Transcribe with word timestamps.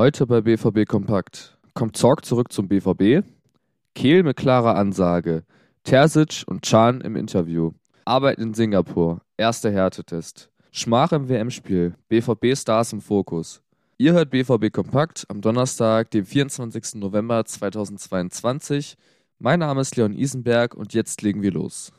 Heute 0.00 0.26
bei 0.26 0.40
BVB 0.40 0.88
Kompakt. 0.88 1.58
Kommt 1.74 1.94
Zorg 1.94 2.24
zurück 2.24 2.50
zum 2.50 2.68
BVB? 2.68 3.22
Kehl 3.94 4.22
mit 4.22 4.38
klarer 4.38 4.74
Ansage. 4.74 5.44
Terzic 5.84 6.42
und 6.46 6.62
Chan 6.62 7.02
im 7.02 7.16
Interview. 7.16 7.72
Arbeit 8.06 8.38
in 8.38 8.54
Singapur. 8.54 9.20
Erster 9.36 9.70
Härtetest. 9.70 10.48
Schmach 10.72 11.12
im 11.12 11.28
WM-Spiel. 11.28 11.96
BVB-Stars 12.08 12.94
im 12.94 13.02
Fokus. 13.02 13.60
Ihr 13.98 14.14
hört 14.14 14.30
BVB 14.30 14.72
Kompakt 14.72 15.26
am 15.28 15.42
Donnerstag, 15.42 16.10
dem 16.12 16.24
24. 16.24 16.94
November 16.94 17.44
2022. 17.44 18.96
Mein 19.38 19.58
Name 19.58 19.82
ist 19.82 19.96
Leon 19.96 20.14
Isenberg 20.14 20.74
und 20.74 20.94
jetzt 20.94 21.20
legen 21.20 21.42
wir 21.42 21.52
los. 21.52 21.92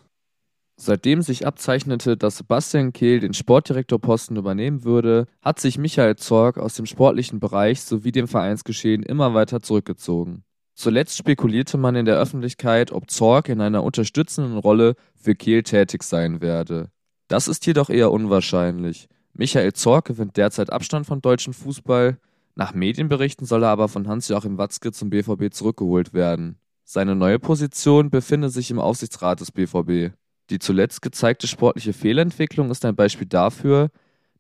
Seitdem 0.84 1.22
sich 1.22 1.46
abzeichnete, 1.46 2.18
dass 2.18 2.38
Sebastian 2.38 2.92
Kehl 2.92 3.20
den 3.20 3.36
Sportdirektorposten 3.36 4.36
übernehmen 4.36 4.84
würde, 4.84 5.28
hat 5.40 5.60
sich 5.60 5.78
Michael 5.78 6.16
Zorg 6.16 6.58
aus 6.58 6.74
dem 6.74 6.88
sportlichen 6.88 7.40
Bereich 7.40 7.84
sowie 7.84 8.12
dem 8.12 8.28
Vereinsgeschehen 8.28 9.04
immer 9.04 9.36
weiter 9.36 9.62
zurückgezogen. 9.62 10.44
Zuletzt 10.74 11.18
spekulierte 11.18 11.78
man 11.78 11.96
in 11.96 12.06
der 12.06 12.18
Öffentlichkeit, 12.18 12.92
ob 12.92 13.12
Zorg 13.12 13.48
in 13.50 13.62
einer 13.62 13.84
unterstützenden 13.84 14.58
Rolle 14.58 14.96
für 15.16 15.36
Kehl 15.36 15.62
tätig 15.62 16.02
sein 16.02 16.42
werde. 16.42 16.90
Das 17.28 17.48
ist 17.48 17.64
jedoch 17.68 17.92
eher 17.92 18.12
unwahrscheinlich. 18.12 19.08
Michael 19.34 19.74
Zorg 19.74 20.06
gewinnt 20.06 20.36
derzeit 20.36 20.72
Abstand 20.72 21.06
von 21.06 21.22
deutschem 21.22 21.54
Fußball. 21.54 22.18
Nach 22.56 22.74
Medienberichten 22.74 23.46
soll 23.46 23.62
er 23.62 23.70
aber 23.70 23.88
von 23.88 24.08
Hans-Joachim 24.08 24.58
Watzke 24.58 24.92
zum 24.92 25.12
BVB 25.12 25.54
zurückgeholt 25.54 26.16
werden. 26.16 26.58
Seine 26.86 27.16
neue 27.16 27.38
Position 27.38 28.10
befindet 28.10 28.52
sich 28.52 28.72
im 28.72 28.80
Aufsichtsrat 28.80 29.42
des 29.42 29.52
BVB. 29.52 30.16
Die 30.52 30.60
zuletzt 30.60 31.02
gezeigte 31.02 31.48
sportliche 31.48 31.94
Fehlentwicklung 31.94 32.72
ist 32.72 32.84
ein 32.84 32.96
Beispiel 32.96 33.26
dafür, 33.26 33.90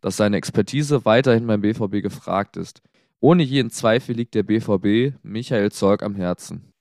dass 0.01 0.17
seine 0.17 0.35
Expertise 0.35 1.05
weiterhin 1.05 1.47
beim 1.47 1.61
BVB 1.61 2.01
gefragt 2.01 2.57
ist. 2.57 2.81
Ohne 3.21 3.43
jeden 3.43 3.69
Zweifel 3.69 4.15
liegt 4.15 4.35
der 4.35 4.43
BVB 4.43 5.15
Michael 5.23 5.71
Zorg 5.71 6.03
am 6.03 6.15
Herzen. 6.15 6.73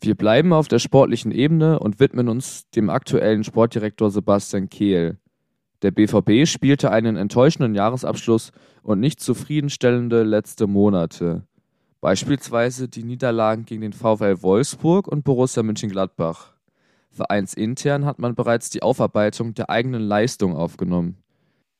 Wir 0.00 0.14
bleiben 0.14 0.52
auf 0.52 0.68
der 0.68 0.78
sportlichen 0.78 1.32
Ebene 1.32 1.80
und 1.80 1.98
widmen 1.98 2.28
uns 2.28 2.70
dem 2.70 2.88
aktuellen 2.88 3.42
Sportdirektor 3.42 4.12
Sebastian 4.12 4.68
Kehl. 4.68 5.18
Der 5.82 5.90
BVB 5.90 6.46
spielte 6.46 6.92
einen 6.92 7.16
enttäuschenden 7.16 7.74
Jahresabschluss 7.74 8.52
und 8.82 9.00
nicht 9.00 9.18
zufriedenstellende 9.18 10.22
letzte 10.22 10.68
Monate. 10.68 11.42
Beispielsweise 12.00 12.88
die 12.88 13.02
Niederlagen 13.02 13.64
gegen 13.64 13.80
den 13.80 13.92
VfL 13.92 14.42
Wolfsburg 14.42 15.08
und 15.08 15.24
Borussia 15.24 15.64
Mönchengladbach. 15.64 16.55
Vereinsintern 17.16 18.04
hat 18.04 18.20
man 18.20 18.34
bereits 18.34 18.70
die 18.70 18.82
Aufarbeitung 18.82 19.54
der 19.54 19.70
eigenen 19.70 20.02
Leistung 20.02 20.54
aufgenommen. 20.54 21.16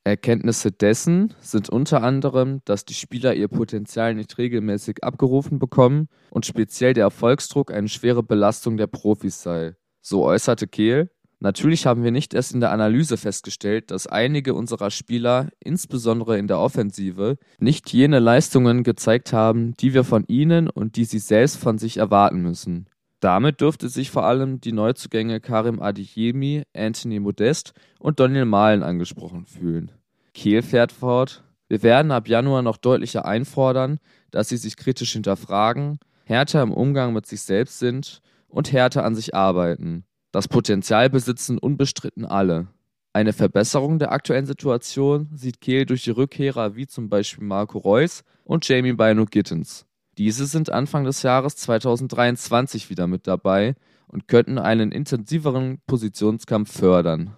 Erkenntnisse 0.06 0.70
dessen 0.70 1.34
sind 1.41 1.69
unter 1.69 2.03
anderem, 2.03 2.61
dass 2.65 2.84
die 2.84 2.95
Spieler 2.95 3.34
ihr 3.34 3.48
Potenzial 3.48 4.15
nicht 4.15 4.39
regelmäßig 4.39 5.03
abgerufen 5.03 5.59
bekommen 5.59 6.09
und 6.31 6.47
speziell 6.47 6.95
der 6.95 7.05
Erfolgsdruck 7.05 7.73
eine 7.73 7.89
schwere 7.89 8.23
Belastung 8.23 8.77
der 8.77 8.87
Profis 8.87 9.43
sei. 9.43 9.75
So 10.01 10.25
äußerte 10.25 10.69
Kehl. 10.69 11.11
Natürlich 11.41 11.87
haben 11.87 12.05
wir 12.05 12.12
nicht 12.12 12.34
erst 12.34 12.55
in 12.55 12.61
der 12.61 12.71
Analyse 12.71 13.17
festgestellt, 13.17 13.91
dass 13.91 14.06
einige 14.06 14.55
unserer 14.55 14.91
Spieler, 14.91 15.50
insbesondere 15.59 16.39
in 16.39 16.47
der 16.47 16.61
Offensive, 16.61 17.37
nicht 17.59 17.93
jene 17.93 18.21
Leistungen 18.21 18.84
gezeigt 18.84 19.33
haben, 19.33 19.75
die 19.75 19.93
wir 19.93 20.05
von 20.05 20.25
ihnen 20.28 20.71
und 20.71 20.97
die 20.97 21.05
sie 21.05 21.19
selbst 21.19 21.56
von 21.59 21.78
sich 21.78 21.98
erwarten 21.98 22.41
müssen. 22.41 22.87
Damit 23.20 23.61
dürfte 23.61 23.89
sich 23.89 24.11
vor 24.11 24.25
allem 24.25 24.61
die 24.61 24.72
Neuzugänge 24.72 25.41
Karim 25.41 25.81
Adeyemi, 25.81 26.64
Anthony 26.75 27.19
Modest 27.19 27.72
und 27.98 28.20
Daniel 28.20 28.45
Mahlen 28.45 28.83
angesprochen 28.83 29.47
fühlen. 29.47 29.91
Kehl 30.34 30.62
fährt 30.62 30.92
fort: 30.92 31.42
Wir 31.69 31.83
werden 31.83 32.12
ab 32.12 32.28
Januar 32.28 32.62
noch 32.62 32.77
deutlicher 32.77 33.25
einfordern, 33.25 33.99
dass 34.31 34.49
sie 34.49 34.59
sich 34.59 34.77
kritisch 34.77 35.12
hinterfragen, 35.12 35.99
härter 36.25 36.62
im 36.62 36.72
Umgang 36.72 37.15
mit 37.15 37.27
sich 37.27 37.41
selbst 37.41 37.78
sind 37.78 38.21
und 38.49 38.72
härter 38.72 39.04
an 39.04 39.15
sich 39.15 39.34
arbeiten. 39.34 40.04
Das 40.31 40.48
Potenzial 40.48 41.09
besitzen 41.09 41.56
unbestritten 41.56 42.27
alle. 42.27 42.69
Eine 43.15 43.33
Verbesserung 43.33 43.98
der 43.98 44.12
aktuellen 44.12 44.44
Situation 44.44 45.31
sieht 45.34 45.62
Kehl 45.62 45.87
durch 45.87 46.04
die 46.04 46.10
Rückkehrer 46.10 46.77
wie 46.77 46.87
zum 46.87 47.09
Beispiel 47.09 47.44
Marco 47.44 47.78
Reus 47.78 48.25
und 48.44 48.69
Jamie 48.69 48.93
Bino 48.93 49.25
Gittens. 49.25 49.87
Diese 50.19 50.47
sind 50.47 50.71
Anfang 50.71 51.04
des 51.04 51.22
Jahres 51.22 51.56
2023 51.56 52.88
wieder 52.88 53.06
mit 53.06 53.27
dabei 53.27 53.75
und 54.09 54.28
könnten 54.28 54.59
einen 54.59 54.91
intensiveren 54.91 55.78
Positionskampf 55.87 56.72
fördern. 56.72 57.34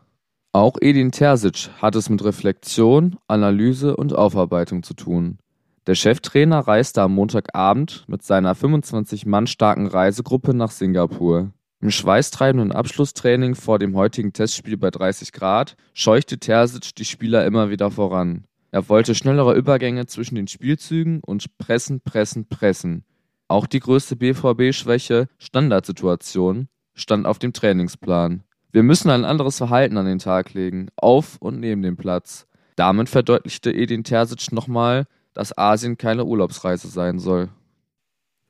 Auch 0.53 0.77
Edin 0.81 1.11
Terzic 1.11 1.71
hat 1.81 1.97
es 1.97 2.09
mit 2.09 2.25
Reflexion, 2.25 3.17
Analyse 3.27 3.97
und 3.97 4.15
Aufarbeitung 4.15 4.83
zu 4.83 4.95
tun. 4.95 5.39
Der 5.87 5.95
Cheftrainer 5.95 6.61
reiste 6.61 7.03
am 7.03 7.15
Montagabend 7.15 8.05
mit 8.09 8.23
seiner 8.23 8.55
25 8.55 9.27
Mann 9.27 9.47
starken 9.47 9.87
Reisegruppe 9.87 10.55
nach 10.55 10.71
Singapur. 10.71 11.53
Im 11.81 11.91
schweißtreibenden 11.91 12.73
Abschlusstraining 12.73 13.55
vor 13.55 13.79
dem 13.79 13.97
heutigen 13.97 14.33
Testspiel 14.33 14.77
bei 14.77 14.91
30 14.91 15.33
Grad 15.33 15.77
scheuchte 15.95 16.39
Terzic 16.39 16.95
die 16.95 17.05
Spieler 17.05 17.45
immer 17.47 17.71
wieder 17.71 17.91
voran. 17.91 18.45
Er 18.71 18.89
wollte 18.89 19.15
schnellere 19.15 19.55
Übergänge 19.55 20.07
zwischen 20.07 20.35
den 20.35 20.49
Spielzügen 20.49 21.21
und 21.25 21.57
pressen, 21.59 22.01
pressen, 22.01 22.47
pressen. 22.49 23.05
Auch 23.49 23.67
die 23.67 23.81
größte 23.81 24.17
BVB-Schwäche, 24.17 25.29
Standardsituation, 25.39 26.69
stand 26.95 27.27
auf 27.27 27.39
dem 27.39 27.55
Trainingsplan. 27.55 28.43
Wir 28.71 28.83
müssen 28.83 29.09
ein 29.11 29.25
anderes 29.25 29.57
Verhalten 29.57 29.97
an 29.97 30.05
den 30.05 30.19
Tag 30.19 30.53
legen, 30.53 30.89
auf 30.97 31.39
und 31.41 31.59
neben 31.59 31.81
dem 31.83 31.97
Platz. 31.97 32.47
Damit 32.77 33.09
verdeutlichte 33.09 33.73
Edin 33.73 34.05
Terzic 34.05 34.53
nochmal, 34.53 35.07
dass 35.33 35.57
Asien 35.57 35.97
keine 35.97 36.27
Urlaubsreise 36.27 36.89
sein 36.89 37.19
soll. 37.19 37.49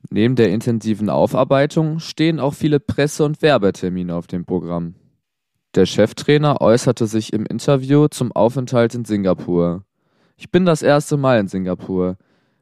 Neben 0.09 0.35
der 0.35 0.49
intensiven 0.49 1.09
Aufarbeitung 1.09 1.99
stehen 1.99 2.39
auch 2.39 2.53
viele 2.53 2.79
Presse- 2.79 3.25
und 3.25 3.41
Werbetermine 3.41 4.15
auf 4.15 4.27
dem 4.27 4.45
Programm. 4.45 4.95
Der 5.75 5.85
Cheftrainer 5.85 6.61
äußerte 6.61 7.05
sich 7.05 7.31
im 7.31 7.45
Interview 7.45 8.07
zum 8.07 8.31
Aufenthalt 8.31 8.95
in 8.95 9.05
Singapur. 9.05 9.83
Ich 10.41 10.49
bin 10.51 10.65
das 10.65 10.81
erste 10.81 11.17
Mal 11.17 11.37
in 11.37 11.49
Singapur. 11.49 12.15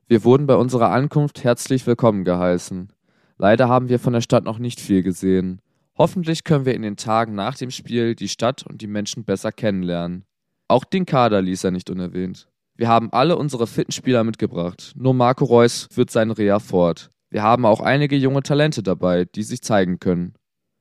Wir 0.07 0.23
wurden 0.23 0.47
bei 0.47 0.55
unserer 0.55 0.89
Ankunft 0.89 1.43
herzlich 1.43 1.85
willkommen 1.85 2.23
geheißen. 2.23 2.91
Leider 3.37 3.69
haben 3.69 3.87
wir 3.87 3.99
von 3.99 4.13
der 4.13 4.21
Stadt 4.21 4.45
noch 4.45 4.57
nicht 4.57 4.79
viel 4.79 5.03
gesehen. 5.03 5.61
Hoffentlich 5.95 6.43
können 6.43 6.65
wir 6.65 6.73
in 6.73 6.81
den 6.81 6.97
Tagen 6.97 7.35
nach 7.35 7.55
dem 7.55 7.69
Spiel 7.69 8.15
die 8.15 8.29
Stadt 8.29 8.65
und 8.65 8.81
die 8.81 8.87
Menschen 8.87 9.25
besser 9.25 9.51
kennenlernen. 9.51 10.25
Auch 10.67 10.85
den 10.85 11.05
Kader 11.05 11.39
ließ 11.43 11.65
er 11.65 11.69
nicht 11.69 11.91
unerwähnt. 11.91 12.47
Wir 12.75 12.87
haben 12.87 13.13
alle 13.13 13.37
unsere 13.37 13.67
fitten 13.67 13.91
Spieler 13.91 14.23
mitgebracht. 14.23 14.93
Nur 14.95 15.13
Marco 15.13 15.45
Reus 15.45 15.87
führt 15.91 16.09
seine 16.09 16.35
Reha 16.35 16.57
fort. 16.57 17.11
Wir 17.29 17.43
haben 17.43 17.63
auch 17.63 17.81
einige 17.81 18.15
junge 18.15 18.41
Talente 18.41 18.81
dabei, 18.81 19.25
die 19.25 19.43
sich 19.43 19.61
zeigen 19.61 19.99
können. 19.99 20.33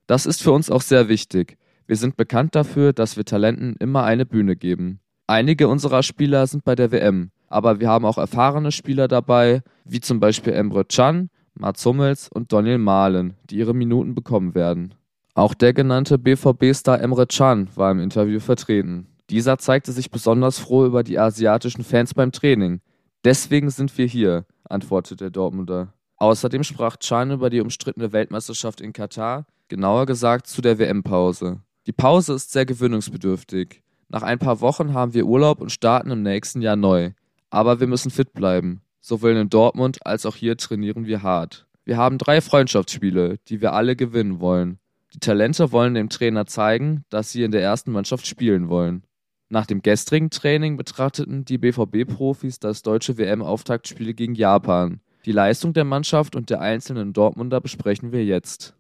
Das 0.07 0.25
ist 0.25 0.43
für 0.43 0.53
uns 0.53 0.71
auch 0.71 0.83
sehr 0.83 1.11
wichtig. 1.11 1.59
Wir 1.87 1.97
sind 1.97 2.17
bekannt 2.17 2.55
dafür, 2.55 2.95
dass 2.95 3.19
wir 3.19 3.27
Talenten 3.27 3.77
immer 3.81 4.05
eine 4.05 4.25
Bühne 4.25 4.57
geben. 4.57 5.01
Einige 5.29 5.67
unserer 5.67 6.05
Spieler 6.05 6.47
sind 6.47 6.65
bei 6.65 6.77
der 6.77 6.93
WM, 6.93 7.31
aber 7.49 7.81
wir 7.81 7.89
haben 7.89 8.05
auch 8.05 8.17
erfahrene 8.17 8.71
Spieler 8.71 9.09
dabei, 9.09 9.63
wie 9.85 10.01
zum 10.01 10.21
Beispiel 10.21 10.53
Emre 10.53 10.85
Can, 10.85 11.31
Mats 11.55 11.85
Hummels 11.85 12.29
und 12.29 12.53
Daniel 12.53 12.79
Mahlen, 12.79 13.35
die 13.51 13.57
ihre 13.57 13.75
Minuten 13.75 14.15
bekommen 14.15 14.55
werden. 14.55 14.95
Auch 15.35 15.55
der 15.55 15.73
genannte 15.73 16.17
BVB-Star 16.19 17.01
Emre 17.01 17.27
Can 17.27 17.69
war 17.75 17.91
im 17.91 17.99
Interview 17.99 18.39
vertreten. 18.39 19.09
Dieser 19.29 19.59
zeigte 19.59 19.91
sich 19.91 20.13
besonders 20.13 20.61
froh 20.61 20.87
über 20.87 21.03
die 21.03 21.19
asiatischen 21.19 21.83
Fans 21.83 22.15
beim 22.15 22.31
Training. 22.31 22.81
Deswegen 23.25 23.71
sind 23.71 23.99
wir 23.99 24.07
hier, 24.07 24.45
antwortete 24.69 25.17
der 25.17 25.31
Dortmunder. 25.31 25.93
Außerdem 26.19 26.63
sprach 26.63 26.99
Can 27.01 27.33
über 27.33 27.51
die 27.51 27.61
umstrittene 27.61 28.13
Weltmeisterschaft 28.13 28.81
in 28.81 28.93
Katar, 28.93 29.47
genauer 29.67 30.07
gesagt 30.07 30.47
zu 30.47 30.63
der 30.63 30.79
WM-Pause. 30.79 31.61
Die 31.89 31.93
Pause 31.93 32.35
ist 32.35 32.53
sehr 32.53 32.65
gewöhnungsbedürftig. 32.65 33.83
Nach 34.09 34.23
ein 34.23 34.39
paar 34.39 34.61
Wochen 34.61 34.95
haben 34.95 35.15
wir 35.15 35.27
Urlaub 35.27 35.61
und 35.61 35.73
starten 35.73 36.11
im 36.11 36.23
nächsten 36.23 36.63
Jahr 36.63 36.77
neu. 36.77 37.11
Aber 37.51 37.81
wir 37.81 37.87
müssen 37.87 38.11
fit 38.11 38.33
bleiben. 38.33 38.83
Sowohl 39.01 39.33
in 39.33 39.49
Dortmund 39.49 39.99
als 40.05 40.27
auch 40.27 40.37
hier 40.37 40.57
trainieren 40.57 41.07
wir 41.07 41.23
hart. 41.23 41.67
Wir 41.85 41.97
haben 41.97 42.19
drei 42.19 42.41
Freundschaftsspiele, 42.41 43.39
die 43.49 43.61
wir 43.61 43.73
alle 43.73 43.97
gewinnen 43.97 44.41
wollen. 44.41 44.79
Die 45.15 45.21
Talente 45.21 45.73
wollen 45.73 45.95
dem 45.95 46.09
Trainer 46.09 46.47
zeigen, 46.47 47.05
dass 47.11 47.33
sie 47.33 47.43
in 47.43 47.53
der 47.53 47.63
ersten 47.63 47.93
Mannschaft 47.93 48.27
spielen 48.27 48.69
wollen. 48.69 49.05
Nach 49.49 49.67
dem 49.67 49.81
gestrigen 49.81 50.31
Training 50.31 50.77
betrachteten 50.77 51.45
die 51.45 51.59
BVB-Profis 51.59 52.59
das 52.59 52.83
deutsche 52.83 53.17
WM-Auftaktspiel 53.17 54.15
gegen 54.15 54.35
Japan. 54.35 55.01
Die 55.25 55.33
Leistung 55.33 55.73
der 55.73 55.85
Mannschaft 55.85 56.37
und 56.37 56.51
der 56.51 56.61
einzelnen 56.61 57.13
Dortmunder 57.13 57.61
besprechen 57.61 58.13
wir 58.13 58.25
jetzt. 58.25 58.76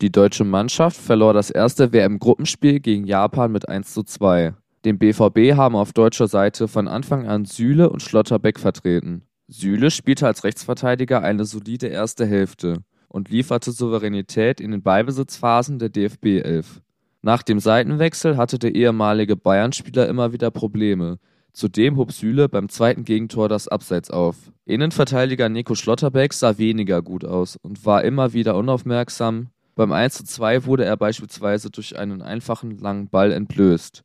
Die 0.00 0.12
deutsche 0.12 0.44
Mannschaft 0.44 0.96
verlor 0.96 1.34
das 1.34 1.50
erste 1.50 1.92
WM-Gruppenspiel 1.92 2.78
gegen 2.78 3.04
Japan 3.04 3.50
mit 3.50 3.68
1:2. 3.68 4.54
Den 4.84 4.96
BVB 4.96 5.56
haben 5.56 5.74
auf 5.74 5.92
deutscher 5.92 6.28
Seite 6.28 6.68
von 6.68 6.86
Anfang 6.86 7.26
an 7.26 7.44
Süle 7.46 7.90
und 7.90 8.00
Schlotterbeck 8.00 8.60
vertreten. 8.60 9.22
Süle 9.48 9.90
spielte 9.90 10.28
als 10.28 10.44
Rechtsverteidiger 10.44 11.22
eine 11.22 11.44
solide 11.44 11.88
erste 11.88 12.26
Hälfte 12.26 12.84
und 13.08 13.28
lieferte 13.28 13.72
Souveränität 13.72 14.60
in 14.60 14.70
den 14.70 14.82
Ballbesitzphasen 14.82 15.80
der 15.80 15.88
DFB 15.88 16.42
11. 16.44 16.80
Nach 17.22 17.42
dem 17.42 17.58
Seitenwechsel 17.58 18.36
hatte 18.36 18.60
der 18.60 18.76
ehemalige 18.76 19.34
Bayern-Spieler 19.34 20.06
immer 20.06 20.32
wieder 20.32 20.52
Probleme, 20.52 21.18
Zudem 21.52 21.96
hob 21.96 22.12
Süle 22.12 22.48
beim 22.48 22.68
zweiten 22.68 23.04
Gegentor 23.04 23.48
das 23.48 23.66
Abseits 23.66 24.12
auf. 24.12 24.36
Innenverteidiger 24.64 25.48
Nico 25.48 25.74
Schlotterbeck 25.74 26.32
sah 26.32 26.56
weniger 26.56 27.02
gut 27.02 27.24
aus 27.24 27.56
und 27.56 27.84
war 27.84 28.04
immer 28.04 28.32
wieder 28.32 28.54
unaufmerksam. 28.54 29.48
Beim 29.78 29.92
1:2 29.92 30.66
wurde 30.66 30.84
er 30.84 30.96
beispielsweise 30.96 31.70
durch 31.70 31.96
einen 31.96 32.20
einfachen 32.20 32.78
langen 32.78 33.08
Ball 33.08 33.30
entblößt. 33.30 34.02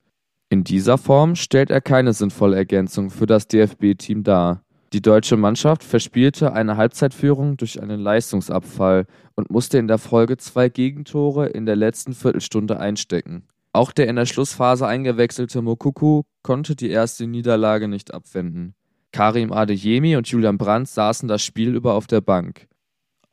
In 0.49 0.63
dieser 0.63 0.99
Form 0.99 1.35
stellt 1.35 1.71
er 1.71 1.81
keine 1.81 2.13
sinnvolle 2.13 2.57
Ergänzung 2.57 3.09
für 3.09 3.25
das 3.25 3.47
DFB-Team 3.47 4.21
dar. 4.21 4.61
Die 4.93 5.01
deutsche 5.01 5.35
Mannschaft 5.35 5.83
verspielte 5.83 6.53
eine 6.53 6.77
Halbzeitführung 6.77 7.57
durch 7.57 7.81
einen 7.81 7.99
Leistungsabfall 7.99 9.07
und 9.33 9.49
musste 9.49 9.79
in 9.79 9.87
der 9.87 9.97
Folge 9.97 10.37
zwei 10.37 10.69
Gegentore 10.69 11.47
in 11.47 11.65
der 11.65 11.75
letzten 11.75 12.13
Viertelstunde 12.13 12.79
einstecken. 12.79 13.47
Auch 13.71 13.91
der 13.91 14.07
in 14.09 14.15
der 14.15 14.27
Schlussphase 14.27 14.85
eingewechselte 14.85 15.63
Mokuku 15.63 16.21
konnte 16.43 16.75
die 16.75 16.91
erste 16.91 17.25
Niederlage 17.25 17.87
nicht 17.87 18.13
abwenden. 18.13 18.75
Karim 19.11 19.51
Adeyemi 19.51 20.17
und 20.17 20.27
Julian 20.27 20.59
Brandt 20.59 20.89
saßen 20.89 21.27
das 21.27 21.41
Spiel 21.41 21.73
über 21.73 21.95
auf 21.95 22.05
der 22.05 22.21
Bank. 22.21 22.67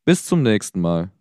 Bis 0.05 0.25
zum 0.25 0.41
nächsten 0.41 0.81
Mal. 0.81 1.11